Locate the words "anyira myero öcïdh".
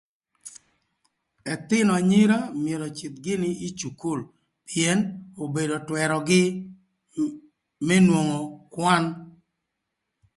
1.99-3.21